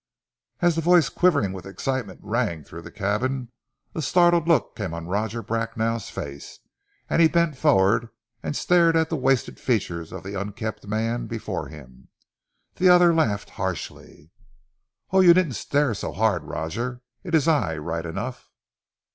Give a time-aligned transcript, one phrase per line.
[0.61, 3.51] As the voice quivering with excitement rang through the cabin,
[3.93, 6.57] a startled look came on Roger Bracknell's face,
[7.07, 8.09] and he bent forward,
[8.41, 12.07] and stared at the wasted features of the unkempt man before him.
[12.77, 14.31] The other laughed harshly.
[15.11, 18.49] "Oh, you needn't stare so hard, Roger; it is I right enough."